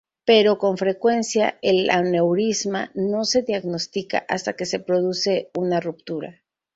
Pero 0.25 0.57
con 0.57 0.77
frecuencia 0.79 1.59
el 1.61 1.87
aneurisma 1.91 2.89
no 2.95 3.23
se 3.23 3.43
diagnostica 3.43 4.25
hasta 4.27 4.53
que 4.53 4.65
se 4.65 4.79
produce 4.79 5.51
una 5.55 5.79
ruptura. 5.79 6.41